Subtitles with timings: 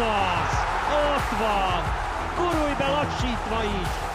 [0.00, 0.52] az!
[1.06, 1.82] Ott van!
[2.36, 4.10] Gurulj be lassítva is!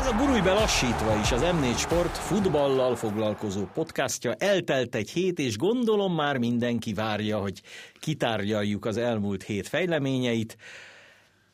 [0.00, 4.34] Ez a Gurulj be lassítva is az M4 Sport futballal foglalkozó podcastja.
[4.34, 7.60] Eltelt egy hét, és gondolom már mindenki várja, hogy
[8.00, 10.56] kitárgyaljuk az elmúlt hét fejleményeit.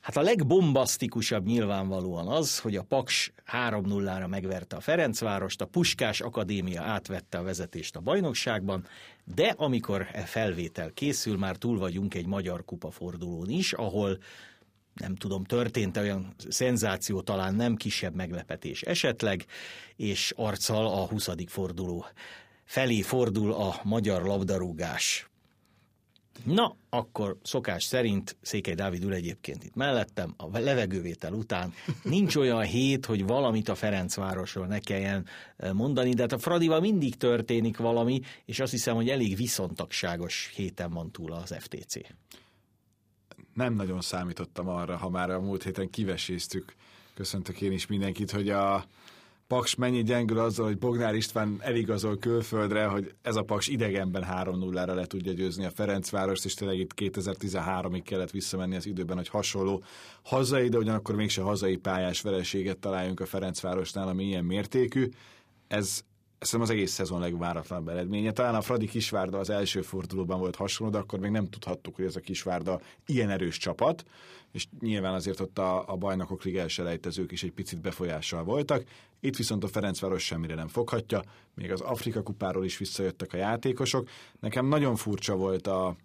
[0.07, 6.83] Hát a legbombasztikusabb nyilvánvalóan az, hogy a Paks 3-0-ra megverte a Ferencvárost, a Puskás Akadémia
[6.83, 8.87] átvette a vezetést a bajnokságban,
[9.25, 14.19] de amikor e felvétel készül, már túl vagyunk egy magyar kupa fordulón is, ahol
[14.95, 19.45] nem tudom, történt olyan szenzáció, talán nem kisebb meglepetés esetleg,
[19.97, 21.29] és arccal a 20.
[21.47, 22.05] forduló
[22.65, 25.31] felé fordul a magyar labdarúgás.
[26.45, 31.73] Na, akkor szokás szerint Székely Dávid ül egyébként itt mellettem, a levegővétel után
[32.03, 35.27] nincs olyan hét, hogy valamit a Ferencvárosról ne kelljen
[35.57, 40.51] eh, mondani, de hát a Fradival mindig történik valami, és azt hiszem, hogy elég viszontagságos
[40.55, 41.95] héten van túl az FTC.
[43.55, 46.75] Nem nagyon számítottam arra, ha már a múlt héten kiveséztük,
[47.15, 48.85] köszöntök én is mindenkit, hogy a
[49.47, 54.95] Paks mennyi gyengül azzal, hogy Bognár István eligazol külföldre, hogy ez a Paks idegenben 3-0-ra
[54.95, 59.83] le tudja győzni a Ferencvárost, és tényleg itt 2013-ig kellett visszamenni az időben, hogy hasonló
[60.23, 65.09] hazai, de ugyanakkor mégse hazai pályás vereséget találjunk a Ferencvárosnál, ami ilyen mértékű.
[65.69, 66.05] Ez
[66.39, 68.33] szerintem az egész szezon legváratlanabb eredménye.
[68.33, 72.05] Talán a Fradi Kisvárda az első fordulóban volt hasonló, de akkor még nem tudhattuk, hogy
[72.05, 74.05] ez a Kisvárda ilyen erős csapat,
[74.53, 78.85] és nyilván azért ott a, a bajnokok liga is egy picit befolyással voltak.
[79.21, 81.23] Itt viszont a Ferencváros semmire nem foghatja,
[81.55, 84.09] még az Afrika kupáról is visszajöttek a játékosok.
[84.41, 85.97] Nekem nagyon furcsa volt a,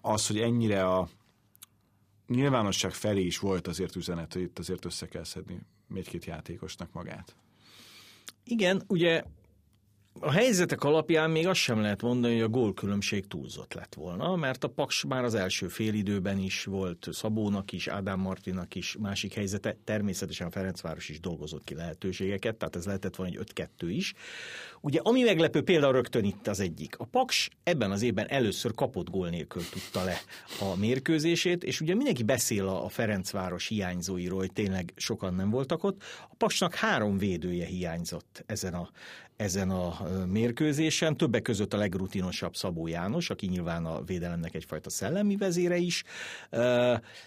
[0.00, 1.08] az, hogy ennyire a
[2.26, 5.58] nyilvánosság felé is volt azért üzenet, hogy itt azért össze kell szedni
[5.94, 7.36] egy-két játékosnak magát.
[8.44, 9.22] Igen, ugye
[10.20, 14.64] a helyzetek alapján még azt sem lehet mondani, hogy a gólkülönbség túlzott lett volna, mert
[14.64, 19.76] a Paks már az első félidőben is volt Szabónak is, Ádám Martinak is másik helyzete,
[19.84, 24.14] természetesen a Ferencváros is dolgozott ki lehetőségeket, tehát ez lehetett volna egy 5-2 is.
[24.80, 26.98] Ugye ami meglepő például rögtön itt az egyik.
[26.98, 30.16] A Paks ebben az évben először kapott gól nélkül tudta le
[30.60, 36.02] a mérkőzését, és ugye mindenki beszél a Ferencváros hiányzóiról, hogy tényleg sokan nem voltak ott.
[36.30, 38.90] A Paksnak három védője hiányzott ezen a,
[39.36, 45.36] ezen a mérkőzésen, többek között a legrutinosabb Szabó János, aki nyilván a védelemnek egyfajta szellemi
[45.36, 46.04] vezére is.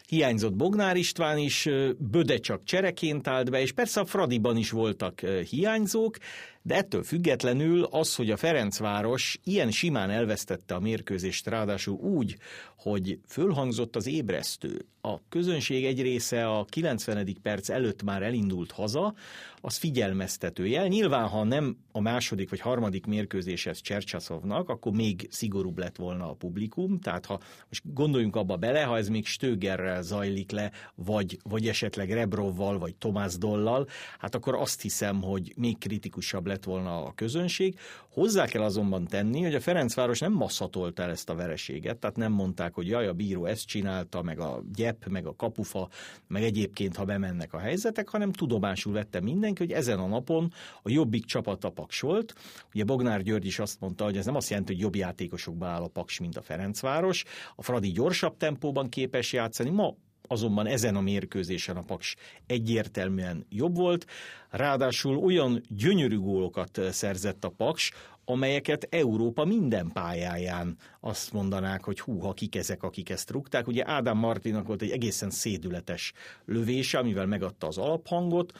[0.07, 5.19] Hiányzott Bognár István is, Böde csak csereként állt be, és persze a Fradiban is voltak
[5.49, 6.17] hiányzók,
[6.61, 12.37] de ettől függetlenül az, hogy a Ferencváros ilyen simán elvesztette a mérkőzést, ráadásul úgy,
[12.77, 17.37] hogy fölhangzott az ébresztő, a közönség egy része a 90.
[17.41, 19.13] perc előtt már elindult haza,
[19.61, 20.87] az figyelmeztető jel.
[20.87, 26.33] Nyilván, ha nem a második vagy harmadik mérkőzéshez Csercsaszovnak, akkor még szigorúbb lett volna a
[26.33, 27.39] publikum, tehát ha
[27.69, 32.95] most gondoljunk abba bele, ha ez még Stögerrel zajlik le, vagy, vagy esetleg Rebrovval, vagy
[32.95, 33.87] Tomás Dollal,
[34.19, 37.79] hát akkor azt hiszem, hogy még kritikusabb lett volna a közönség.
[38.09, 42.31] Hozzá kell azonban tenni, hogy a Ferencváros nem masszatolta el ezt a vereséget, tehát nem
[42.31, 45.89] mondták, hogy jaj, a bíró ezt csinálta, meg a gyep, meg a kapufa,
[46.27, 50.89] meg egyébként, ha bemennek a helyzetek, hanem tudomásul vette mindenki, hogy ezen a napon a
[50.89, 52.33] jobbik csapat a Paks volt.
[52.73, 55.81] Ugye Bognár György is azt mondta, hogy ez nem azt jelenti, hogy jobb játékosokba áll
[55.81, 57.23] a Paks, mint a Ferencváros.
[57.55, 59.69] A Fradi gyorsabb tempóban képes játszani.
[59.69, 59.95] Ma
[60.27, 62.15] azonban ezen a mérkőzésen a Paks
[62.45, 64.05] egyértelműen jobb volt,
[64.49, 67.91] ráadásul olyan gyönyörű gólokat szerzett a Paks,
[68.25, 73.67] amelyeket Európa minden pályáján azt mondanák, hogy hú, ha kik ezek, akik ezt rúgták.
[73.67, 76.13] Ugye Ádám Martinak volt egy egészen szédületes
[76.45, 78.51] lövése, amivel megadta az alaphangot.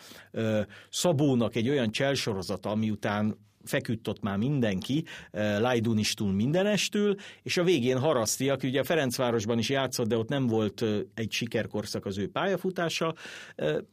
[0.90, 8.00] Szabónak egy olyan cselsorozata, ami után feküdt ott már mindenki, Lajdunistól mindenestül, és a végén
[8.00, 13.16] Haraszti, aki ugye Ferencvárosban is játszott, de ott nem volt egy sikerkorszak az ő pályafutása,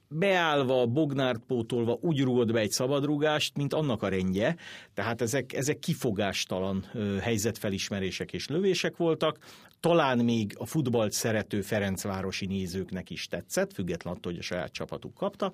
[0.08, 4.56] beállva, Bognárt pótolva úgy rúgott be egy szabadrúgást, mint annak a rendje,
[4.94, 6.84] tehát ezek, ezek kifogástalan
[7.20, 9.38] helyzetfelismerések és lövések voltak,
[9.80, 15.14] talán még a futballt szerető Ferencvárosi nézőknek is tetszett, függetlenül attól, hogy a saját csapatuk
[15.14, 15.52] kapta,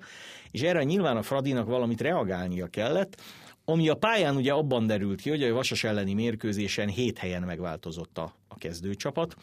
[0.51, 3.21] és erre nyilván a Fradinak valamit reagálnia kellett,
[3.65, 8.17] ami a pályán ugye abban derült ki, hogy a Vasas elleni mérkőzésen hét helyen megváltozott
[8.17, 9.35] a, a kezdőcsapat.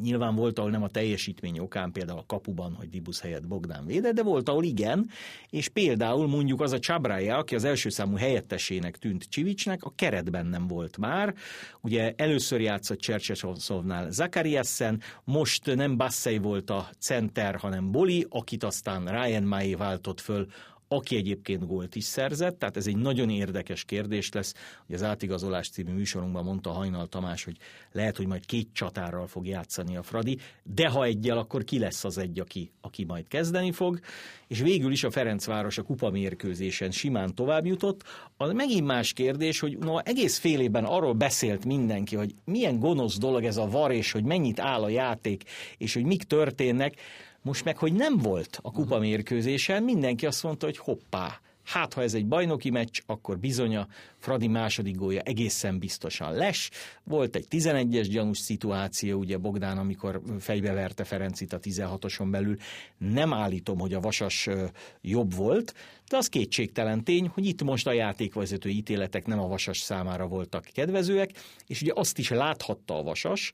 [0.00, 4.14] Nyilván volt, ahol nem a teljesítmény okán, például a kapuban, hogy Dibusz helyett Bogdán védett,
[4.14, 5.10] de volt, ahol igen,
[5.50, 10.46] és például mondjuk az a Csabrája, aki az első számú helyettesének tűnt Csivicsnek, a keretben
[10.46, 11.34] nem volt már.
[11.80, 19.22] Ugye először játszott Csercsesovnál Zakariassen, most nem Bassey volt a center, hanem Boli, akit aztán
[19.22, 20.46] Ryan Mai váltott föl
[20.88, 24.54] aki egyébként gólt is szerzett, tehát ez egy nagyon érdekes kérdés lesz,
[24.86, 27.56] hogy az átigazolás című műsorunkban mondta Hajnal Tamás, hogy
[27.92, 32.04] lehet, hogy majd két csatárral fog játszani a Fradi, de ha egyel, akkor ki lesz
[32.04, 34.00] az egy, aki, aki majd kezdeni fog,
[34.46, 38.02] és végül is a Ferencváros a kupamérkőzésen simán tovább jutott.
[38.36, 43.18] Az megint más kérdés, hogy no, egész fél évben arról beszélt mindenki, hogy milyen gonosz
[43.18, 45.42] dolog ez a var, és hogy mennyit áll a játék,
[45.78, 46.94] és hogy mik történnek,
[47.48, 52.02] most meg, hogy nem volt a kupa mérkőzésen, mindenki azt mondta, hogy hoppá, hát ha
[52.02, 56.70] ez egy bajnoki meccs, akkor bizony a Fradi második gólja egészen biztosan les.
[57.04, 62.56] Volt egy 11-es gyanús szituáció, ugye Bogdán, amikor fejbeverte Ferencit a 16-oson belül.
[62.98, 64.48] Nem állítom, hogy a Vasas
[65.00, 65.74] jobb volt,
[66.08, 70.64] de az kétségtelen tény, hogy itt most a játékvezető ítéletek nem a Vasas számára voltak
[70.72, 71.30] kedvezőek,
[71.66, 73.52] és ugye azt is láthatta a Vasas,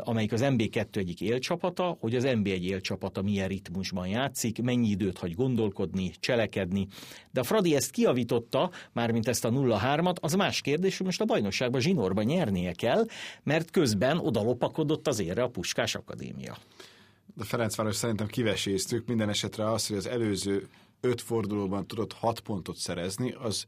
[0.00, 5.18] amelyik az MB2 egyik élcsapata, hogy az MB egy élcsapata milyen ritmusban játszik, mennyi időt
[5.18, 6.86] hagy gondolkodni, cselekedni.
[7.30, 9.50] De a Fradi ezt kiavította, mármint ezt a
[9.96, 13.06] 0-3-at, az más kérdés, hogy most a bajnokságban zsinórban nyernie kell,
[13.42, 16.56] mert közben oda lopakodott az érre a Puskás Akadémia.
[17.34, 20.68] De Ferencváros szerintem kiveséztük, minden esetre az, hogy az előző
[21.00, 23.66] öt fordulóban tudott hat pontot szerezni, az,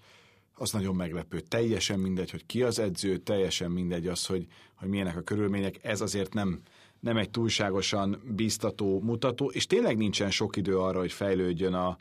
[0.55, 1.41] az nagyon meglepő.
[1.41, 5.79] Teljesen mindegy, hogy ki az edző, teljesen mindegy az, hogy, hogy milyenek a körülmények.
[5.83, 6.61] Ez azért nem,
[7.01, 11.99] nem egy túlságosan biztató mutató, és tényleg nincsen sok idő arra, hogy fejlődjön a, a,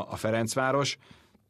[0.00, 0.98] a Ferencváros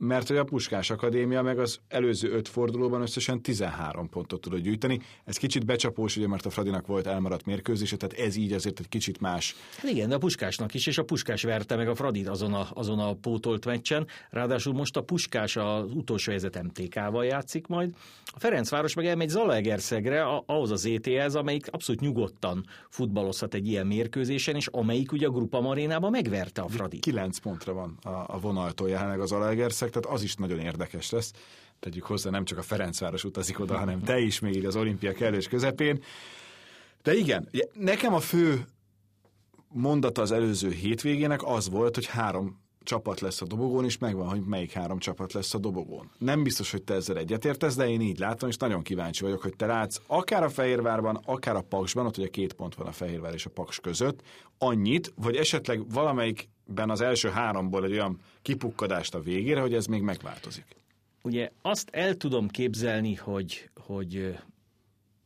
[0.04, 5.00] mert hogy a Puskás Akadémia meg az előző öt fordulóban összesen 13 pontot tudott gyűjteni.
[5.25, 8.88] Ez kicsit becsapós, ugye, mert a Fradinak volt elmaradt mérkőzése, tehát ez így azért egy
[8.88, 9.54] kicsit más.
[9.76, 12.66] Hát igen, de a Puskásnak is, és a Puskás verte meg a Fradit azon a,
[12.75, 14.06] azon a pótolt meccsen.
[14.31, 17.94] Ráadásul most a Puskás az utolsó helyzet MTK-val játszik majd.
[18.25, 24.56] A Ferencváros meg elmegy Zalaegerszegre, ahhoz az ETS, amelyik abszolút nyugodtan futballozhat egy ilyen mérkőzésen,
[24.56, 27.00] és amelyik ugye a Grupa Marénában megverte a Fradit.
[27.00, 31.33] 9 pontra van a, a vonaltól jelenleg az Zalaegerszeg, tehát az is nagyon érdekes lesz.
[31.81, 35.49] Tegyük hozzá, nem csak a Ferencváros utazik oda, hanem te is még az olimpia kellős
[35.49, 36.03] közepén.
[37.03, 38.65] De igen, nekem a fő
[39.69, 44.41] mondata az előző hétvégének az volt, hogy három csapat lesz a dobogón, és megvan, hogy
[44.41, 46.11] melyik három csapat lesz a dobogón.
[46.19, 49.56] Nem biztos, hogy te ezzel egyetértesz, de én így látom, és nagyon kíváncsi vagyok, hogy
[49.56, 53.35] te látsz akár a Fehérvárban, akár a Paksban, ott ugye két pont van a Fehérvár
[53.35, 54.23] és a Paks között,
[54.59, 55.93] annyit, vagy esetleg
[56.75, 60.65] valamelyikben az első háromból egy olyan kipukkadást a végére, hogy ez még megváltozik.
[61.23, 64.39] Ugye azt el tudom képzelni, hogy, hogy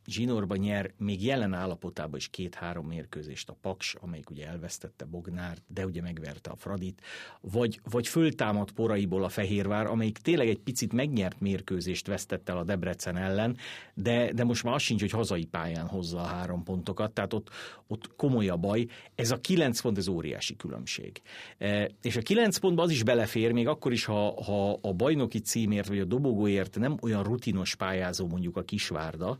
[0.07, 5.85] zsinórba nyer még jelen állapotában is két-három mérkőzést a Paks, amelyik ugye elvesztette Bognárt, de
[5.85, 7.01] ugye megverte a Fradit,
[7.41, 12.63] vagy, vagy föltámadt poraiból a Fehérvár, amelyik tényleg egy picit megnyert mérkőzést vesztette el a
[12.63, 13.57] Debrecen ellen,
[13.93, 17.49] de, de most már az sincs, hogy hazai pályán hozza a három pontokat, tehát ott,
[17.87, 18.87] ott komoly a baj.
[19.15, 21.21] Ez a kilenc pont, ez óriási különbség.
[21.57, 25.39] E, és a kilenc pontban az is belefér, még akkor is, ha, ha a bajnoki
[25.39, 29.37] címért vagy a dobogóért nem olyan rutinos pályázó mondjuk a Kisvárda,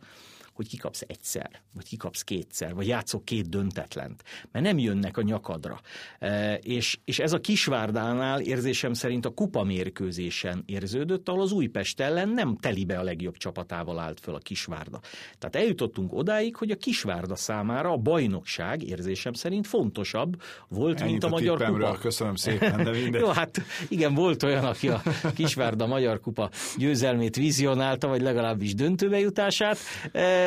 [0.58, 5.80] hogy kikapsz egyszer, vagy kikapsz kétszer, vagy játszok két döntetlent, mert nem jönnek a nyakadra.
[6.20, 12.00] E, és, és ez a Kisvárdánál érzésem szerint a kupa mérkőzésen érződött, ahol az Újpest
[12.00, 15.00] ellen nem telibe a legjobb csapatával állt föl a Kisvárda.
[15.38, 21.24] Tehát eljutottunk odáig, hogy a Kisvárda számára a bajnokság érzésem szerint fontosabb volt, Ennyit mint
[21.24, 21.98] a, a Magyar Kupa.
[22.02, 23.22] Köszönöm szépen, de mindegy.
[23.26, 25.02] Jó, hát igen, volt olyan, aki a
[25.36, 29.78] Kisvárda Magyar Kupa győzelmét vizionálta, vagy legalábbis döntőbe jutását.
[30.12, 30.47] E,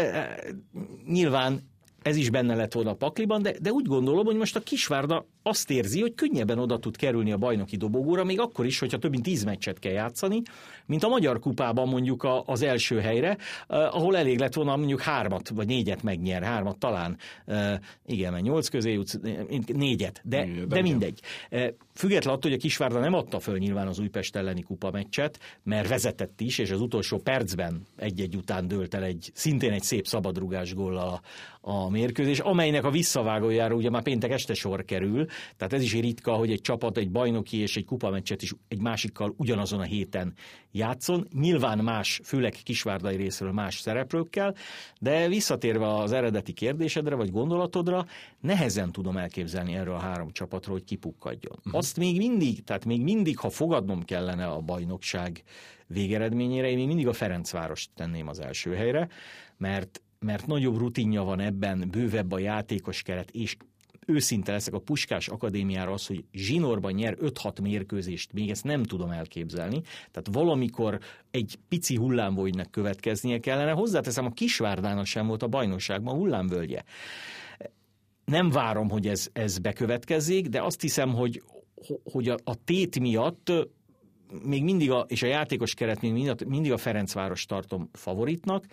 [1.06, 1.70] nyilván
[2.02, 5.26] ez is benne lett volna a pakliban, de, de úgy gondolom, hogy most a Kisvárda
[5.42, 9.10] azt érzi, hogy könnyebben oda tud kerülni a bajnoki dobogóra, még akkor is, hogyha több
[9.10, 10.42] mint tíz meccset kell játszani,
[10.90, 15.48] mint a Magyar Kupában mondjuk a, az első helyre, ahol elég lett volna mondjuk hármat
[15.48, 17.16] vagy négyet megnyer, hármat talán,
[18.06, 19.18] igen, mert nyolc közé jutsz,
[19.66, 21.20] négyet, de, de, de mindegy.
[21.94, 25.88] Független attól, hogy a Kisvárda nem adta föl nyilván az Újpest elleni kupa meccset, mert
[25.88, 30.74] vezetett is, és az utolsó percben egy-egy után dőlt el egy, szintén egy szép szabadrugás
[30.74, 31.20] gól a,
[31.60, 36.32] a mérkőzés, amelynek a visszavágójára ugye már péntek este sor kerül, tehát ez is ritka,
[36.32, 40.34] hogy egy csapat egy bajnoki és egy kupameccset is egy másikkal ugyanazon a héten
[40.80, 41.26] játszon.
[41.32, 44.54] Nyilván más, főleg kisvárdai részről más szereplőkkel,
[45.00, 48.06] de visszatérve az eredeti kérdésedre vagy gondolatodra,
[48.40, 51.56] nehezen tudom elképzelni erről a három csapatról, hogy kipukkadjon.
[51.58, 51.74] Uh-huh.
[51.74, 55.42] Azt még mindig, tehát még mindig, ha fogadnom kellene a bajnokság
[55.86, 59.08] végeredményére, én még mindig a Ferencvárost tenném az első helyre,
[59.56, 63.56] mert mert nagyobb rutinja van ebben, bővebb a játékos keret, és
[64.10, 69.10] őszinte leszek, a Puskás Akadémiára az, hogy zsinórban nyer 5-6 mérkőzést, még ezt nem tudom
[69.10, 69.80] elképzelni.
[69.80, 70.98] Tehát valamikor
[71.30, 73.70] egy pici hullámvölgynek következnie kellene.
[73.70, 76.82] Hozzáteszem, a Kisvárdának sem volt a bajnokságban hullámvölgye.
[78.24, 81.42] Nem várom, hogy ez, ez bekövetkezzék, de azt hiszem, hogy,
[82.12, 83.52] hogy a, a tét miatt
[84.44, 86.12] még mindig a, és a játékos keret még
[86.46, 88.64] mindig, a Ferencváros tartom favoritnak,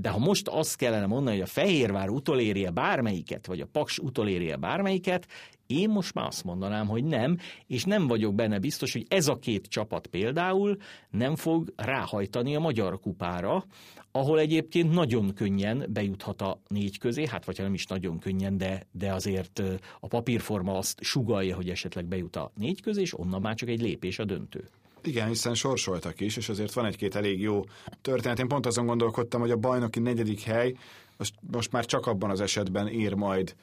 [0.00, 4.56] de ha most azt kellene mondani, hogy a Fehérvár utolérje bármelyiket, vagy a Paks utolérje
[4.56, 5.26] bármelyiket,
[5.66, 9.38] én most már azt mondanám, hogy nem, és nem vagyok benne biztos, hogy ez a
[9.38, 10.76] két csapat például
[11.10, 13.64] nem fog ráhajtani a Magyar Kupára,
[14.12, 18.86] ahol egyébként nagyon könnyen bejuthat a négy közé, hát vagy nem is nagyon könnyen, de,
[18.92, 19.62] de azért
[20.00, 23.80] a papírforma azt sugalja, hogy esetleg bejut a négy közé, és onnan már csak egy
[23.80, 24.68] lépés a döntő.
[25.02, 27.64] Igen, hiszen sorsoltak is, és azért van egy-két elég jó
[28.02, 28.38] történet.
[28.38, 30.74] Én pont azon gondolkodtam, hogy a bajnoki negyedik hely
[31.16, 33.54] most, most már csak abban az esetben ér majd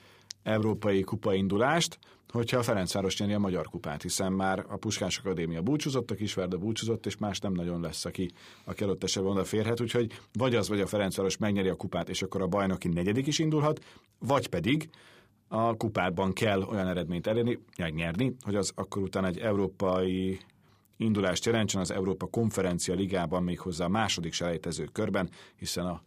[0.43, 1.99] európai kupaindulást,
[2.31, 6.57] hogyha a Ferencváros nyeri a Magyar Kupát, hiszen már a Puskás Akadémia búcsúzott, a Kisvárda
[6.57, 8.31] búcsúzott, és más nem nagyon lesz, aki,
[8.63, 12.41] aki adott esetben odaférhet, úgyhogy vagy az, vagy a Ferencváros megnyeri a kupát, és akkor
[12.41, 13.83] a bajnoki negyedik is indulhat,
[14.19, 14.89] vagy pedig
[15.47, 20.39] a kupátban kell olyan eredményt elérni, nyerni, hogy az akkor utána egy európai
[20.97, 26.01] indulást jelentsen az Európa Konferencia Ligában méghozzá a második selejtező körben, hiszen a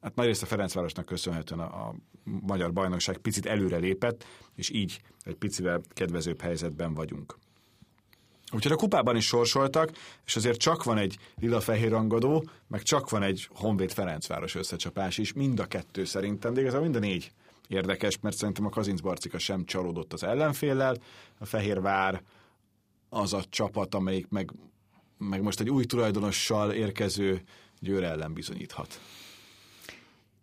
[0.00, 4.24] hát nagyrészt a Ferencvárosnak köszönhetően a, a magyar bajnokság picit előre lépett,
[4.54, 7.38] és így egy picivel kedvezőbb helyzetben vagyunk.
[8.52, 9.90] Úgyhogy a kupában is sorsoltak,
[10.26, 15.32] és azért csak van egy lila-fehér rangadó, meg csak van egy Honvéd Ferencváros összecsapás is,
[15.32, 17.32] mind a kettő szerintem, de igazából mind a négy
[17.68, 20.96] érdekes, mert szerintem a Kazinc Barcika sem csalódott az ellenféllel,
[21.38, 22.22] a Fehérvár
[23.14, 24.52] az a csapat, amelyik meg,
[25.18, 27.42] meg most egy új tulajdonossal érkező
[27.80, 29.00] Győr ellen bizonyíthat.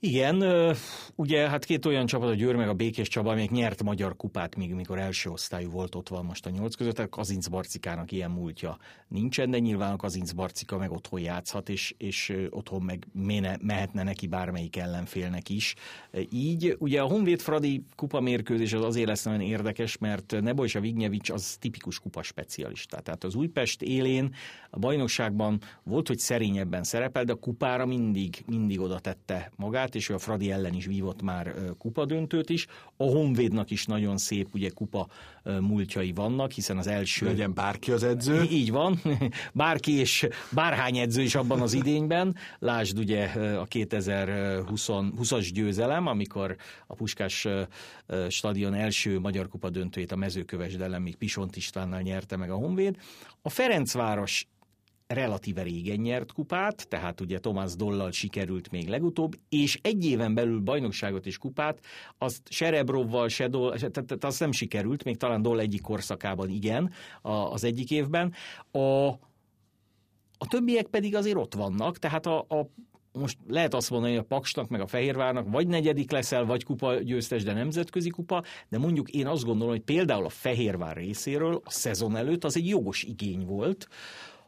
[0.04, 0.44] Igen,
[1.16, 4.56] ugye hát két olyan csapat, a Győr meg a Békés Csaba, amelyik nyert magyar kupát,
[4.56, 8.32] még mikor első osztályú volt, ott van most a nyolc között, a Kazinc Barcikának ilyen
[8.32, 8.78] múltja
[9.08, 14.04] nincsen, de nyilván a Kazinc Barcika meg otthon játszhat, és, és otthon meg méne, mehetne
[14.04, 15.76] neki bármelyik ellenfélnek is.
[16.32, 21.30] Így ugye a Honvéd Fradi kupa mérkőzés az azért lesz nagyon érdekes, mert Nebojsa Vignyevics
[21.30, 23.00] az tipikus kupa specialista.
[23.00, 24.36] Tehát az Újpest élén
[24.70, 29.96] a bajnokságban volt, hogy szerényebben szerepel, de a kupára mindig, mindig oda tette magát, kupát,
[29.96, 32.68] és ő a Fradi ellen is vívott már kupadöntőt is.
[32.98, 35.08] A Honvédnak is nagyon szép ugye kupa
[35.60, 37.26] múltjai vannak, hiszen az első...
[37.26, 38.44] Legyen bárki az edző.
[38.44, 39.02] Így van,
[39.54, 42.36] bárki és bárhány edző is abban az idényben.
[42.60, 43.26] Lásd ugye
[43.58, 46.56] a 2020-as győzelem, amikor
[46.88, 47.48] a Puskás
[48.30, 52.96] stadion első magyar kupa döntőjét a mezőkövesd ellen még Pisont Istvánnal nyerte meg a Honvéd.
[53.42, 54.48] A Ferencváros
[55.14, 60.60] relatíve régen nyert kupát, tehát ugye Tomás Dollal sikerült még legutóbb, és egy éven belül
[60.60, 61.80] bajnokságot és kupát,
[62.18, 66.92] azt Serebrovval, se Doll, tehát az nem sikerült, még talán Doll egyik korszakában igen,
[67.52, 68.34] az egyik évben.
[68.72, 69.08] A,
[70.38, 72.68] a többiek pedig azért ott vannak, tehát a, a
[73.14, 76.94] most lehet azt mondani, hogy a Paksnak meg a Fehérvárnak vagy negyedik leszel, vagy kupa
[76.94, 81.70] győztes, de nemzetközi kupa, de mondjuk én azt gondolom, hogy például a Fehérvár részéről a
[81.70, 83.88] szezon előtt az egy jogos igény volt,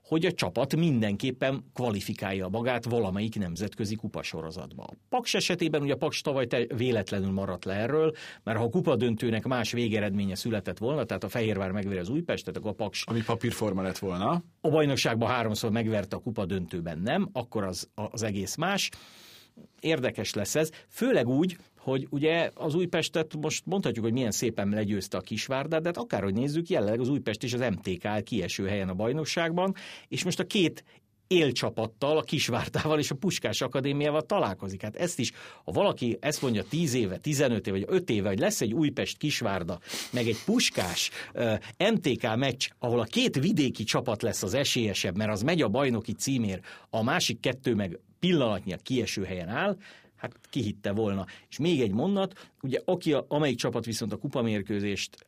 [0.03, 4.83] hogy a csapat mindenképpen kvalifikálja magát valamelyik nemzetközi kupasorozatba.
[4.83, 8.95] A Paks esetében ugye a Paks tavaly véletlenül maradt le erről, mert ha a kupa
[8.95, 13.03] döntőnek más végeredménye született volna, tehát a Fehérvár megveri az Újpestet, akkor a Paks...
[13.05, 14.43] Ami papírforma lett volna.
[14.61, 18.89] A bajnokságban háromszor megverte a kupa döntőben nem, akkor az, az egész más.
[19.79, 25.17] Érdekes lesz ez, főleg úgy, hogy ugye az Újpestet most mondhatjuk, hogy milyen szépen legyőzte
[25.17, 28.89] a Kisvárdát, de hát akárhogy nézzük, jelenleg az Újpest és az MTK áll kieső helyen
[28.89, 29.75] a bajnokságban,
[30.07, 30.83] és most a két
[31.27, 34.81] élcsapattal, a Kisvártával és a Puskás Akadémiával találkozik.
[34.81, 35.31] Hát ezt is,
[35.63, 39.17] ha valaki ezt mondja 10 éve, 15 éve, vagy 5 éve, hogy lesz egy Újpest
[39.17, 39.79] Kisvárda,
[40.11, 41.53] meg egy Puskás uh,
[41.93, 46.11] MTK meccs, ahol a két vidéki csapat lesz az esélyesebb, mert az megy a bajnoki
[46.11, 46.59] címér,
[46.89, 49.77] a másik kettő meg pillanatnyiak kieső helyen áll,
[50.23, 51.25] hát kihitte volna.
[51.49, 55.25] És még egy mondat, ugye aki a, amelyik csapat viszont a kupamérkőzést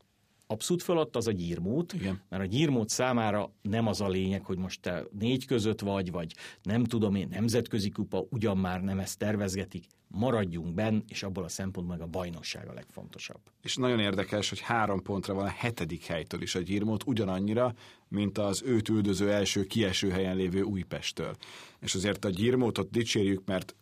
[0.48, 2.22] abszolút fölött, az a gyírmót, Igen.
[2.30, 6.34] mert a gyírmót számára nem az a lényeg, hogy most te négy között vagy, vagy
[6.64, 11.48] nem tudom én, nemzetközi kupa, ugyan már nem ezt tervezgetik, maradjunk benn, és abból a
[11.48, 13.40] szempontból meg a bajnokság a legfontosabb.
[13.62, 17.74] És nagyon érdekes, hogy három pontra van a hetedik helytől is a gyírmót, ugyanannyira,
[18.08, 21.36] mint az őt üldöző első kieső helyen lévő Újpesttől.
[21.80, 23.76] És azért a gyírmótot dicsérjük, mert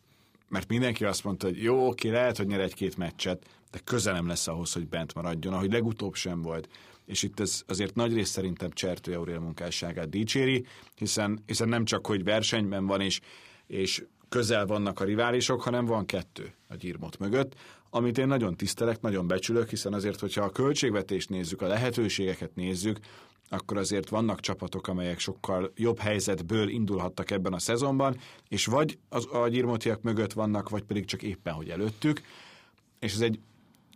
[0.53, 4.47] mert mindenki azt mondta, hogy jó, oké, lehet, hogy nyer egy-két meccset, de közelem lesz
[4.47, 6.69] ahhoz, hogy bent maradjon, ahogy legutóbb sem volt.
[7.05, 12.07] És itt ez azért nagy rész szerintem Csertő Aurél munkásságát dicséri, hiszen, hiszen nem csak,
[12.07, 13.19] hogy versenyben van, és,
[13.67, 17.55] és közel vannak a riválisok, hanem van kettő a gyírmot mögött,
[17.89, 22.99] amit én nagyon tisztelek, nagyon becsülök, hiszen azért, hogyha a költségvetést nézzük, a lehetőségeket nézzük,
[23.53, 28.17] akkor azért vannak csapatok, amelyek sokkal jobb helyzetből indulhattak ebben a szezonban,
[28.49, 32.21] és vagy az, a gyirmotiak mögött vannak, vagy pedig csak éppen, hogy előttük,
[32.99, 33.39] és ez egy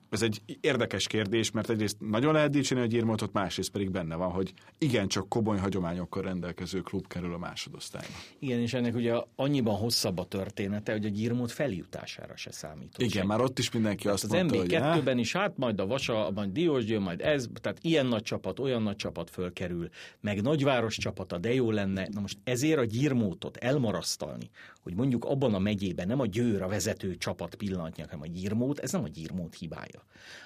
[0.09, 4.31] ez egy érdekes kérdés, mert egyrészt nagyon lehet dicsérni a Gyirmotot, másrészt pedig benne van,
[4.31, 8.13] hogy igencsak komoly hagyományokkal rendelkező klub kerül a másodosztályba.
[8.39, 12.95] Igen, és ennek ugye annyiban hosszabb a története, hogy a Gyirmót feljutására se számít.
[12.97, 16.31] Igen, már ott is mindenki azt az mondta, hogy MB2-ben is, hát majd a Vasa,
[16.35, 21.37] majd Diósgyő, majd ez, tehát ilyen nagy csapat, olyan nagy csapat fölkerül, meg nagyváros csapata,
[21.37, 22.07] de jó lenne.
[22.11, 24.49] Na most ezért a Gyirmótot elmarasztalni,
[24.81, 28.79] hogy mondjuk abban a megyében nem a Győr a vezető csapat pillanatnyi, hanem a Gyirmót,
[28.79, 29.96] ez nem a Gyirmót hibája.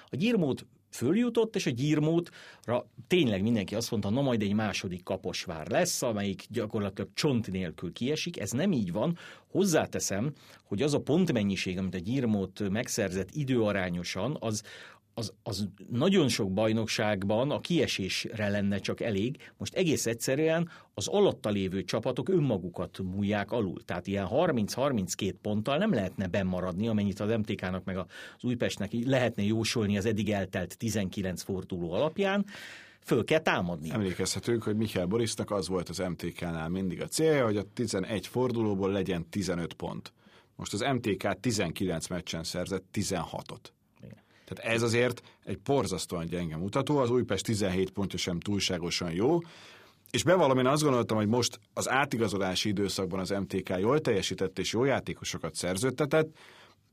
[0.06, 5.68] A Gyirmót följutott, és a gyírmótra tényleg mindenki azt mondta, na majd egy második kaposvár
[5.68, 8.40] lesz, amelyik gyakorlatilag csont nélkül kiesik.
[8.40, 9.18] Ez nem így van.
[9.50, 10.32] Hozzáteszem,
[10.64, 14.62] hogy az a pontmennyiség, amit a gyírmót megszerzett időarányosan, az,
[15.14, 19.52] az, az nagyon sok bajnokságban a kiesésre lenne csak elég.
[19.56, 23.84] Most egész egyszerűen az alatta lévő csapatok önmagukat múlják alul.
[23.84, 28.06] Tehát ilyen 30-32 ponttal nem lehetne bemaradni, amennyit az MTK-nak meg az
[28.40, 32.46] Újpestnek lehetne jósolni az eddig eltelt 19 forduló alapján
[33.04, 33.90] föl kell támadni.
[33.90, 38.90] Emlékezhetünk, hogy Michael Borisnak az volt az MTK-nál mindig a célja, hogy a 11 fordulóból
[38.90, 40.12] legyen 15 pont.
[40.56, 43.60] Most az MTK 19 meccsen szerzett 16-ot.
[44.52, 49.38] Tehát ez azért egy porzasztóan gyenge mutató, az Újpest 17 pontja sem túlságosan jó,
[50.10, 54.72] és bevallom, én azt gondoltam, hogy most az átigazolási időszakban az MTK jól teljesített és
[54.72, 56.36] jó játékosokat szerződtetett,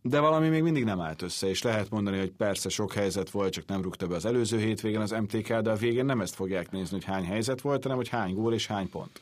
[0.01, 3.53] de valami még mindig nem állt össze, és lehet mondani, hogy persze sok helyzet volt,
[3.53, 6.71] csak nem rúgta be az előző hétvégen az MTK, de a végén nem ezt fogják
[6.71, 9.21] nézni, hogy hány helyzet volt, hanem hogy hány gól és hány pont.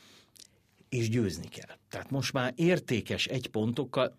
[0.89, 1.75] És győzni kell.
[1.89, 4.17] Tehát most már értékes egy pontokkal,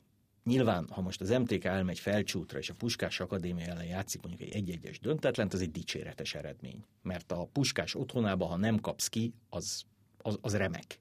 [0.48, 4.56] Nyilván, ha most az MTK elmegy felcsútra, és a Puskás Akadémia ellen játszik mondjuk egy
[4.56, 6.84] egy-egyes döntetlent, az egy dicséretes eredmény.
[7.02, 9.82] Mert a Puskás otthonába, ha nem kapsz ki, az,
[10.22, 10.98] az, az remek.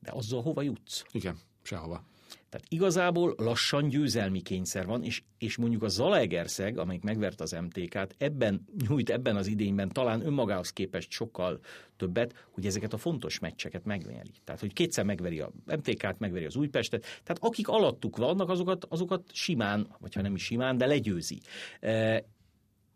[0.00, 1.04] De azzal hova jutsz?
[1.12, 2.04] Igen, sehova.
[2.48, 8.14] Tehát igazából lassan győzelmi kényszer van, és, és mondjuk a Zalaegerszeg, amelyik megvert az MTK-t,
[8.18, 11.60] ebben nyújt ebben az idényben talán önmagához képest sokkal
[11.96, 14.32] többet, hogy ezeket a fontos meccseket megveri.
[14.44, 17.00] Tehát, hogy kétszer megveri a MTK-t, megveri az Újpestet.
[17.00, 21.40] Tehát akik alattuk vannak, azokat, azokat simán, vagy ha nem is simán, de legyőzi.
[21.80, 22.24] E,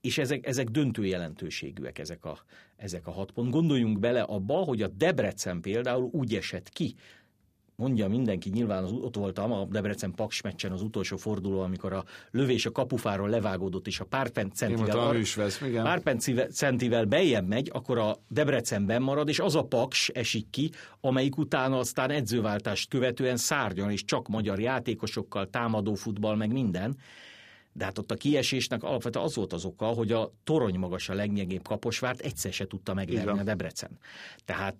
[0.00, 2.38] és ezek, ezek döntő jelentőségűek, ezek a,
[2.76, 3.50] ezek a hat pont.
[3.50, 6.94] Gondoljunk bele abba, hogy a Debrecen például úgy esett ki
[7.79, 12.05] mondja mindenki, nyilván az, ott voltam a Debrecen Paks meccsen az utolsó forduló, amikor a
[12.31, 15.85] lövés a kapufáról levágódott, és a pár centivel, vesz, igen.
[15.85, 16.03] pár
[16.51, 21.79] centivel bejjebb megy, akkor a Debrecenben marad, és az a Paks esik ki, amelyik utána
[21.79, 26.97] aztán edzőváltást követően szárnyan, és csak magyar játékosokkal, támadó futball, meg minden
[27.79, 31.14] de hát ott a kiesésnek alapvetően az volt az oka, hogy a torony magas a
[31.14, 33.99] legnyegébb kaposvárt egyszer se tudta megverni a Debrecen.
[34.45, 34.77] Tehát,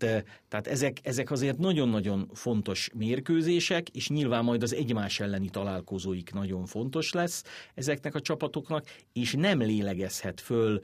[0.49, 6.67] tehát ezek, ezek azért nagyon-nagyon fontos mérkőzések, és nyilván majd az egymás elleni találkozóik nagyon
[6.67, 10.81] fontos lesz ezeknek a csapatoknak, és nem lélegezhet föl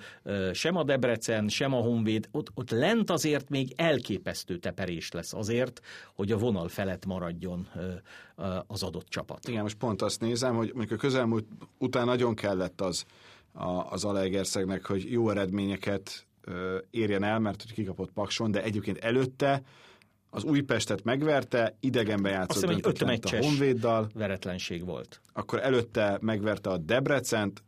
[0.52, 2.28] sem a Debrecen, sem a Honvéd.
[2.30, 5.80] Ott, ott lent azért még elképesztő teperés lesz azért,
[6.14, 7.68] hogy a vonal felett maradjon
[8.66, 9.48] az adott csapat.
[9.48, 11.46] Igen, most pont azt nézem, hogy mondjuk a közelmúlt
[11.78, 13.04] után nagyon kellett az
[13.52, 16.26] a, az Alegerszegnek, hogy jó eredményeket
[16.90, 19.62] érjen el, mert hogy kikapott Pakson, de egyébként előtte
[20.30, 24.08] az Újpestet megverte, idegenbe játszott Azt hiszem, egy a Honvéddal.
[24.14, 25.20] veretlenség volt.
[25.32, 27.62] Akkor előtte megverte a Debrecent,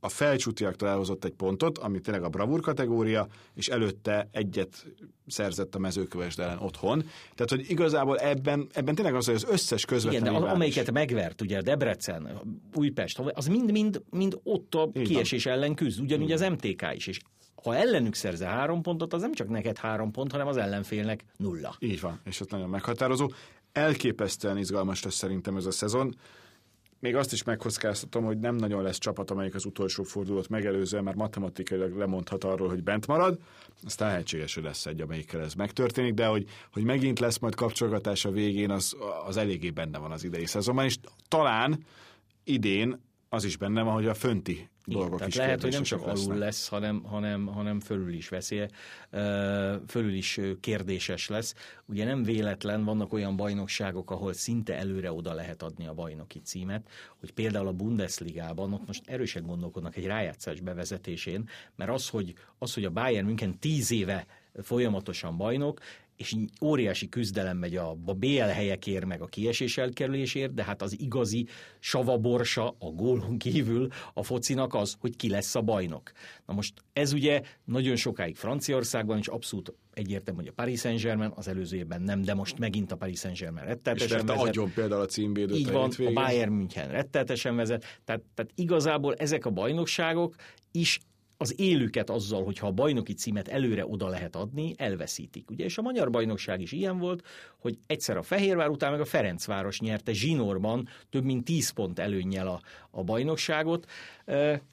[0.00, 4.86] a felcsútiaktól elhozott egy pontot, ami tényleg a bravúr kategória, és előtte egyet
[5.26, 6.98] szerzett a mezőkövesd ellen otthon.
[7.34, 11.40] Tehát, hogy igazából ebben, ebben tényleg az, hogy az összes közvetlen Igen, de amelyiket megvert,
[11.40, 12.40] ugye Debrecen,
[12.74, 15.04] Újpest, az mind-mind mind ott a Igen.
[15.04, 17.20] kiesés ellen küzd, ugyanúgy az MTK is, és
[17.62, 21.76] ha ellenük szerze három pontot, az nem csak neked három pont, hanem az ellenfélnek nulla.
[21.78, 23.30] Így van, és ez nagyon meghatározó.
[23.72, 26.14] Elképesztően izgalmas lesz szerintem ez a szezon
[27.00, 31.14] még azt is megkockáztatom, hogy nem nagyon lesz csapat, amelyik az utolsó fordulót megelőzően már
[31.14, 33.38] matematikailag lemondhat arról, hogy bent marad.
[33.84, 38.24] Aztán lehetséges, hogy lesz egy, amelyikkel ez megtörténik, de hogy, hogy megint lesz majd kapcsolgatás
[38.24, 40.96] a végén, az, az eléggé benne van az idei szezonban, és
[41.28, 41.84] talán
[42.44, 46.06] idén az is benne van, hogy a fönti dolgok tehát is lehet, hogy nem csak
[46.06, 46.26] lesznek.
[46.26, 48.68] alul lesz, hanem, hanem, hanem fölül is veszélye,
[49.86, 51.54] fölül is kérdéses lesz.
[51.86, 56.88] Ugye nem véletlen, vannak olyan bajnokságok, ahol szinte előre oda lehet adni a bajnoki címet,
[57.20, 62.74] hogy például a Bundesligában ott most erősen gondolkodnak egy rájátszás bevezetésén, mert az, hogy, az,
[62.74, 64.26] hogy a Bayern München tíz éve
[64.62, 65.80] folyamatosan bajnok,
[66.20, 71.00] és óriási küzdelem megy a, a BL helyekért, meg a kiesés elkerülésért, de hát az
[71.00, 71.46] igazi
[71.78, 76.12] savaborsa a gólon kívül a focinak az, hogy ki lesz a bajnok.
[76.46, 81.48] Na most ez ugye nagyon sokáig Franciaországban is abszolút egyértelmű, hogy a Paris Saint-Germain, az
[81.48, 84.48] előző évben nem, de most megint a Paris Saint-Germain retteltesen és vezet.
[84.48, 85.56] agyon például a címvédőt.
[85.56, 87.84] Így van, a Bayern München retteltesen vezet.
[88.04, 90.34] Tehát, tehát igazából ezek a bajnokságok
[90.72, 91.00] is
[91.42, 95.50] az élüket azzal, hogyha a bajnoki címet előre oda lehet adni, elveszítik.
[95.50, 97.26] Ugye, és a magyar bajnokság is ilyen volt,
[97.58, 102.46] hogy egyszer a Fehérvár után meg a Ferencváros nyerte zsinórban több mint 10 pont előnnyel
[102.48, 103.86] a, a bajnokságot.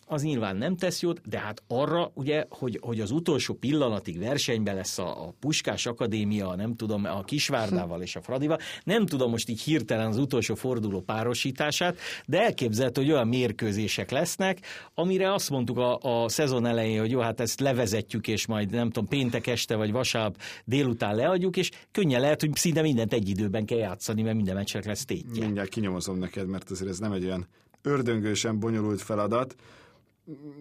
[0.05, 4.75] Az nyilván nem tesz jót, de hát arra, ugye, hogy, hogy az utolsó pillanatig versenyben
[4.75, 9.49] lesz a, a Puskás Akadémia, nem tudom, a Kisvárdával és a Fradival, nem tudom most
[9.49, 14.59] így hirtelen az utolsó forduló párosítását, de elképzelhető, hogy olyan mérkőzések lesznek,
[14.93, 18.89] amire azt mondtuk a, a szezon elején, hogy jó, hát ezt levezetjük, és majd nem
[18.89, 23.65] tudom, péntek este vagy vasárnap délután leadjuk, és könnyen lehet, hogy szinte mindent egy időben
[23.65, 25.43] kell játszani, mert minden meccsek lesz tétje.
[25.43, 27.47] Mindjárt kinyomozom neked, mert azért ez nem egy olyan
[27.87, 29.55] ördöngősen bonyolult feladat.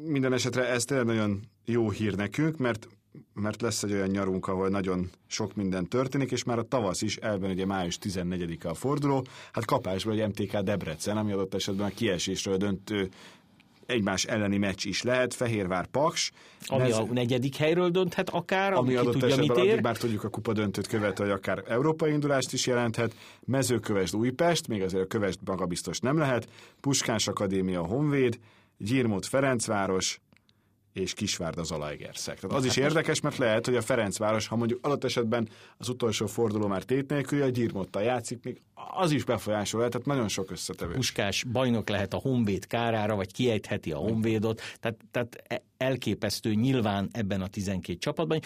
[0.04, 2.88] Minden esetre ez tényleg nagyon jó hír nekünk, mert
[3.32, 7.16] mert lesz egy olyan nyarunk, ahol nagyon sok minden történik, és már a tavasz is,
[7.16, 11.94] elben ugye május 14-a a forduló, hát kapásból egy MTK Debrecen, ami adott esetben a
[11.94, 13.08] kiesésről döntő
[13.86, 16.30] egymás elleni meccs is lehet, Fehérvár Paks.
[16.66, 19.82] Ami ez, a negyedik helyről dönthet akár, ami adott tudja, esetben mit ér.
[19.82, 24.82] már tudjuk a kupa döntőt követő, hogy akár európai indulást is jelenthet, Mezőkövesd Újpest, még
[24.82, 26.48] azért a Kövesd maga biztos nem lehet,
[26.80, 28.38] Puskás Akadémia Honvéd,
[28.78, 30.20] Gyirmót Ferencváros,
[30.96, 32.38] és Kisvárda Zalaegerszeg.
[32.38, 35.88] Tehát az is hát érdekes, mert lehet, hogy a Ferencváros, ha mondjuk adott esetben az
[35.88, 38.60] utolsó forduló már tét nélkül, a Gyirmottal játszik, még
[38.98, 40.92] az is befolyásol lehet, tehát nagyon sok összetevő.
[40.92, 47.08] Puskás bajnok lehet a Honvéd kárára, vagy kiejtheti a Honvédot, tehát, tehát e- elképesztő nyilván
[47.12, 48.40] ebben a 12 csapatban.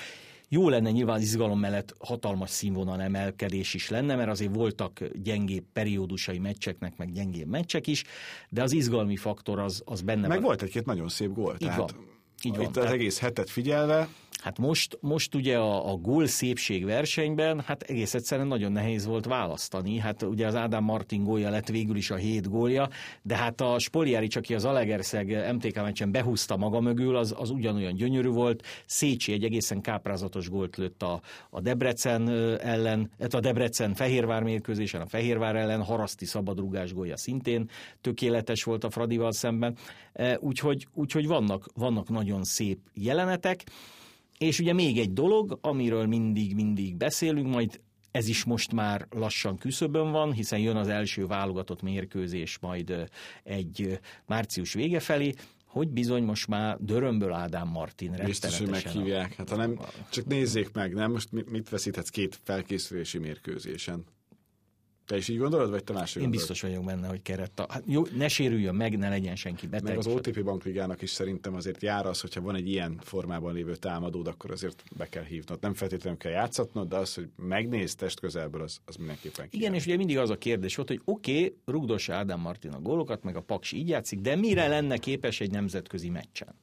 [0.48, 5.64] Jó lenne nyilván az izgalom mellett hatalmas színvonal emelkedés is lenne, mert azért voltak gyengébb
[5.72, 8.04] periódusai meccseknek, meg gyengébb meccsek is,
[8.48, 10.46] de az izgalmi faktor az, az benne meg van.
[10.46, 11.52] volt egy-két nagyon szép gól.
[11.52, 11.78] Így tehát...
[11.78, 12.64] van így van.
[12.64, 14.09] Itt az egész hetet figyelve.
[14.40, 19.24] Hát most, most ugye a, a gól szépség versenyben, hát egész egyszerűen nagyon nehéz volt
[19.24, 19.98] választani.
[19.98, 22.88] Hát ugye az Ádám Martin gólja lett végül is a hét gólja,
[23.22, 27.94] de hát a Spoliári, aki az Alegerszeg MTK meccsen behúzta maga mögül, az, az ugyanolyan
[27.94, 28.66] gyönyörű volt.
[28.87, 35.07] Szécsi egy egészen káprázatos gólt lőtt a, a Debrecen ellen, a Debrecen Fehérvár mérkőzésen, a
[35.07, 39.76] Fehérvár ellen, Haraszti szabadrugás gólja szintén tökéletes volt a Fradival szemben.
[40.38, 43.64] Úgyhogy, úgyhogy vannak, vannak nagyon szép jelenetek.
[44.44, 50.11] És ugye még egy dolog, amiről mindig-mindig beszélünk, majd ez is most már lassan küszöbön
[50.11, 53.11] van, hiszen jön az első válogatott mérkőzés majd
[53.42, 59.35] egy március vége felé, hogy bizony most már Dörömből Ádám Martin Biztos, hogy meghívják.
[59.35, 59.79] Hát ha nem,
[60.11, 61.12] csak nézzék meg, nem?
[61.12, 64.05] Most mit veszíthetsz két felkészülési mérkőzésen?
[65.10, 66.48] Te is így gondolod, vagy te máshogy Én gondolod?
[66.48, 67.66] biztos vagyok benne, hogy keret.
[67.68, 69.88] Hát jó, ne sérüljön meg, ne legyen senki beteg.
[69.88, 73.76] Meg az OTP bankligának is szerintem azért jár az, hogyha van egy ilyen formában lévő
[73.76, 75.60] támadód, akkor azért be kell hívnod.
[75.60, 79.64] Nem feltétlenül kell játszatnod, de az, hogy megnéz test közelből, az, az mindenképpen kijár.
[79.64, 82.80] Igen, és ugye mindig az a kérdés volt, hogy oké, okay, rugdossa Ádám Martin a
[82.80, 86.54] gólokat, meg a Paks így játszik, de mire lenne képes egy nemzetközi meccsen?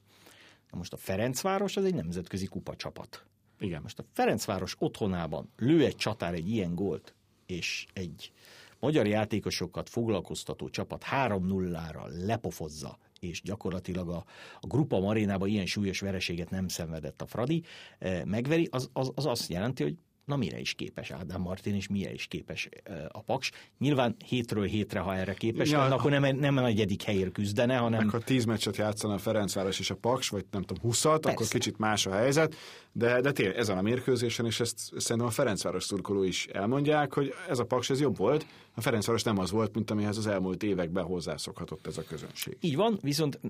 [0.70, 3.24] Na most a Ferencváros az egy nemzetközi kupa csapat.
[3.60, 3.82] Igen.
[3.82, 7.14] Most a Ferencváros otthonában lő egy csatár egy ilyen gólt,
[7.50, 8.32] és egy
[8.80, 14.24] magyar játékosokat foglalkoztató csapat 3-0-ra lepofozza, és gyakorlatilag a,
[14.60, 17.62] a Grupa Marénában ilyen súlyos vereséget nem szenvedett a Fradi,
[17.98, 19.96] eh, megveri, az, az, az azt jelenti, hogy
[20.28, 22.68] na mire is képes Ádám Martin, és mire is képes
[23.08, 23.50] a Paks.
[23.78, 27.76] Nyilván hétről hétre, ha erre képes ja, lenne, akkor nem, nem a negyedik helyért küzdene,
[27.76, 28.00] hanem...
[28.00, 31.46] Meg ha tíz meccset játszana a Ferencváros és a Paks, vagy nem tudom, huszat, akkor
[31.46, 32.54] kicsit más a helyzet,
[32.92, 37.34] de, de tényleg ezen a mérkőzésen, és ezt szerintem a Ferencváros szurkoló is elmondják, hogy
[37.48, 40.62] ez a Paks ez jobb volt, a Ferencváros nem az volt, mint amihez az elmúlt
[40.62, 42.56] években hozzászokhatott ez a közönség.
[42.60, 43.40] Így van, viszont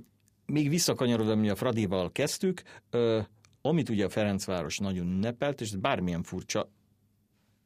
[0.46, 2.62] még visszakanyarodom, mi a Fradival kezdtük,
[3.68, 6.70] amit ugye a Ferencváros nagyon ünnepelt, és bármilyen furcsa,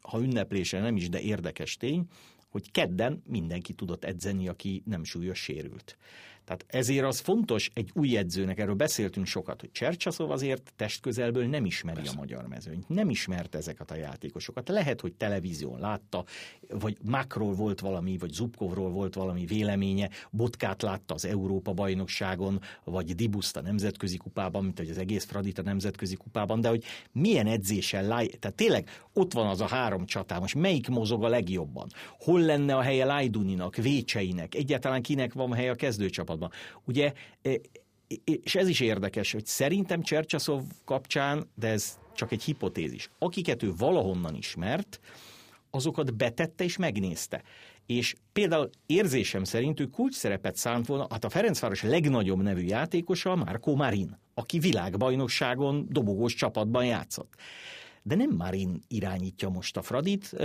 [0.00, 2.06] ha ünneplése nem is, de érdekes tény,
[2.48, 5.96] hogy kedden mindenki tudott edzeni, aki nem súlyos sérült.
[6.44, 11.64] Tehát ezért az fontos egy új edzőnek, erről beszéltünk sokat, hogy Csercsaszov azért testközelből nem
[11.64, 12.12] ismeri Persze.
[12.16, 14.68] a magyar mezőnyt, nem ismerte ezeket a játékosokat.
[14.68, 16.24] Lehet, hogy televízión látta,
[16.68, 23.14] vagy Makról volt valami, vagy Zubkovról volt valami véleménye, Botkát látta az Európa bajnokságon, vagy
[23.14, 27.46] Dibuszt a nemzetközi kupában, mint hogy az egész Fradit a nemzetközi kupában, de hogy milyen
[27.46, 31.88] edzéssel láj, tehát tényleg ott van az a három csatá, most melyik mozog a legjobban?
[32.18, 36.41] Hol lenne a helye Lajduninak, Vécseinek, egyáltalán kinek van helye a kezdőcsapat?
[36.42, 36.50] Csapatban.
[36.84, 37.60] Ugye, e,
[38.24, 43.72] és ez is érdekes, hogy szerintem Csercsaszov kapcsán, de ez csak egy hipotézis, akiket ő
[43.76, 45.00] valahonnan ismert,
[45.70, 47.42] azokat betette és megnézte.
[47.86, 53.36] És például érzésem szerint ő kulcs szerepet szánt volna, hát a Ferencváros legnagyobb nevű játékosa
[53.36, 57.34] Márkó Marin, aki világbajnokságon dobogós csapatban játszott.
[58.02, 60.36] De nem Marin irányítja most a Fradit,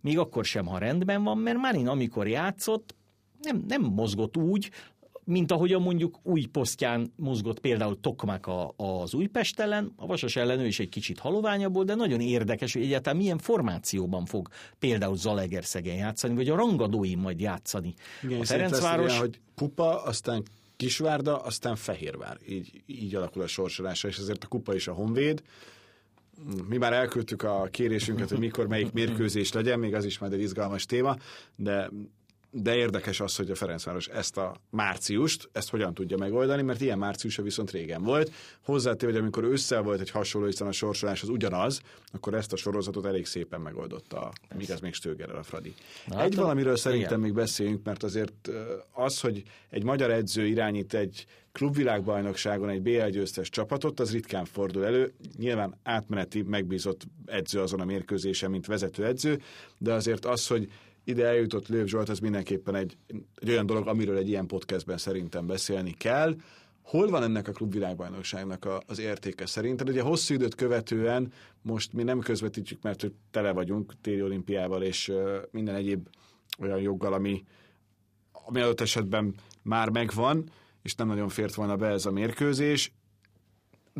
[0.00, 2.94] még akkor sem, ha rendben van, mert Marin amikor játszott,
[3.42, 4.70] nem, nem mozgott úgy,
[5.30, 10.36] mint ahogy a mondjuk új posztján mozgott például Tokmak a, az Újpest ellen, a Vasas
[10.36, 14.48] ellen ő is egy kicsit haloványabb volt, de nagyon érdekes, hogy egyáltalán milyen formációban fog
[14.78, 17.94] például Zalegerszegen játszani, vagy a rangadóim majd játszani.
[18.22, 19.10] Igen, a Ferencváros...
[19.10, 20.42] Ilyen, hogy kupa, aztán
[20.76, 22.38] Kisvárda, aztán Fehérvár.
[22.48, 25.42] Így, így alakul a sorsolása, és ezért a kupa is a Honvéd.
[26.68, 30.40] Mi már elküldtük a kérésünket, hogy mikor melyik mérkőzés legyen, még az is majd egy
[30.40, 31.16] izgalmas téma,
[31.56, 31.90] de
[32.50, 36.98] de érdekes az, hogy a Ferencváros ezt a márciust, ezt hogyan tudja megoldani, mert ilyen
[36.98, 38.32] márciusa viszont régen volt.
[38.64, 41.80] Hozzátéve, hogy amikor ősszel volt egy hasonló, hiszen a sorsolás az ugyanaz,
[42.12, 45.74] akkor ezt a sorozatot elég szépen megoldotta, míg ez még Stögerrel a Fradi.
[46.06, 47.20] Na, egy hát, valamiről szerintem igen.
[47.20, 48.50] még beszéljünk, mert azért
[48.92, 54.84] az, hogy egy magyar edző irányít egy klubvilágbajnokságon egy BL győztes csapatot, az ritkán fordul
[54.84, 55.12] elő.
[55.38, 59.40] Nyilván átmeneti megbízott edző azon a mérkőzésen, mint vezető edző,
[59.78, 60.68] de azért az, hogy
[61.04, 62.96] ide eljutott Lőv Zsolt, ez mindenképpen egy,
[63.34, 66.36] egy olyan dolog, amiről egy ilyen podcastben szerintem beszélni kell.
[66.82, 69.88] Hol van ennek a klubvilágbajnokságnak a, az értéke szerinted?
[69.88, 71.32] Ugye hosszú időt követően
[71.62, 76.08] most mi nem közvetítjük, mert hogy tele vagyunk téli olimpiával és uh, minden egyéb
[76.58, 77.44] olyan joggal, ami,
[78.32, 80.50] ami adott esetben már megvan,
[80.82, 82.92] és nem nagyon fért volna be ez a mérkőzés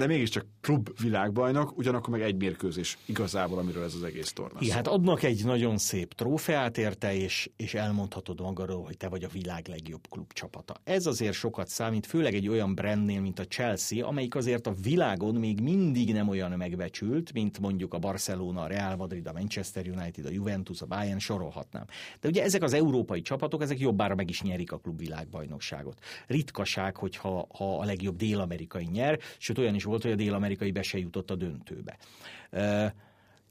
[0.01, 4.59] de mégiscsak klub világbajnok, ugyanakkor meg egy mérkőzés igazából, amiről ez az egész torna.
[4.61, 9.25] Igen, hát adnak egy nagyon szép trófeát érte, és, és elmondhatod magadról, hogy te vagy
[9.25, 10.75] a világ legjobb klubcsapata.
[10.85, 15.35] Ez azért sokat számít, főleg egy olyan brandnél, mint a Chelsea, amelyik azért a világon
[15.35, 20.27] még mindig nem olyan megbecsült, mint mondjuk a Barcelona, a Real Madrid, a Manchester United,
[20.27, 21.85] a Juventus, a Bayern, sorolhatnám.
[22.21, 25.99] De ugye ezek az európai csapatok, ezek jobbára meg is nyerik a klub világbajnokságot.
[26.27, 30.83] Ritkaság, hogyha ha a legjobb dél-amerikai nyer, sőt olyan is volt, hogy a dél-amerikai be
[30.83, 31.97] se jutott a döntőbe.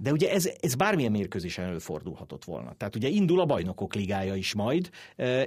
[0.02, 2.74] De ugye ez, ez bármilyen mérkőzésen előfordulhatott volna.
[2.78, 4.90] Tehát ugye indul a bajnokok ligája is majd,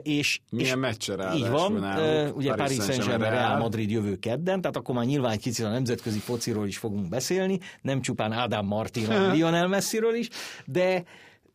[0.02, 0.40] és...
[0.50, 5.04] Milyen meccsre Így van, náluk, ugye Paris Saint-Germain Real Madrid jövő kedden, tehát akkor már
[5.04, 10.28] nyilván kicsit a nemzetközi fociról is fogunk beszélni, nem csupán Ádám Martinról, Lionel Messiről is,
[10.66, 11.04] de,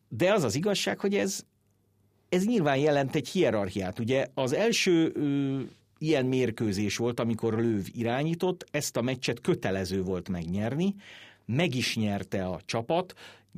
[0.08, 1.40] de az az igazság, hogy ez,
[2.28, 3.98] ez nyilván jelent egy hierarchiát.
[3.98, 5.12] Ugye az első
[5.98, 10.94] ilyen mérkőzés volt, amikor Lőv irányított, ezt a meccset kötelező volt megnyerni,
[11.46, 13.14] meg is nyerte a csapat,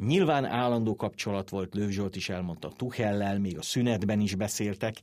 [0.07, 4.97] Nyilván állandó kapcsolat volt, Lőv Zsolt is elmondta Tuchellel, még a szünetben is beszéltek,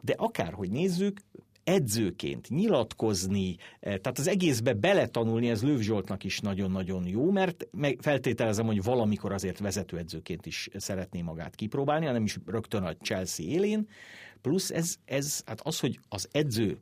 [0.00, 1.20] de akárhogy nézzük,
[1.64, 8.66] edzőként nyilatkozni, eh, tehát az egészbe beletanulni, ez Lőv Zsoltnak is nagyon-nagyon jó, mert feltételezem,
[8.66, 13.88] hogy valamikor azért vezetőedzőként is szeretné magát kipróbálni, hanem is rögtön a Chelsea élén,
[14.42, 16.78] Plusz ez, ez hát az, hogy az edző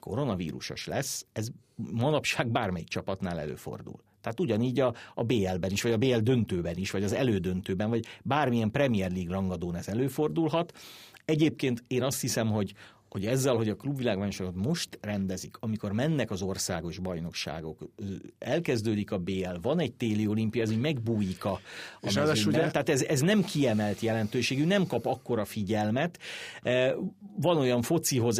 [0.00, 4.02] koronavírusos lesz, ez manapság bármelyik csapatnál előfordul.
[4.20, 8.06] Tehát ugyanígy a, a BL-ben is, vagy a BL döntőben is, vagy az elődöntőben, vagy
[8.22, 10.78] bármilyen Premier League rangadón ez előfordulhat.
[11.24, 12.74] Egyébként én azt hiszem, hogy
[13.12, 17.78] hogy ezzel, hogy a klubvilágbajnokságot most rendezik, amikor mennek az országos bajnokságok,
[18.38, 21.60] elkezdődik a BL, van egy téli olimpia, ez így megbújik a,
[22.00, 22.70] a és ugye...
[22.70, 26.18] tehát ez, ez nem kiemelt jelentőségű, nem kap akkora figyelmet.
[27.36, 28.22] Van olyan focihoz